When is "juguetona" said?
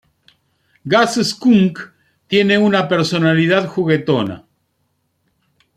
3.67-4.47